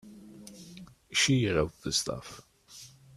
[1.11, 2.41] She wrote the stuff.